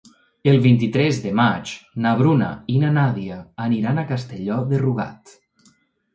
[0.51, 1.73] El vint-i-tres de maig
[2.05, 5.37] na Bruna i na Nàdia aniran a Castelló de Rugat.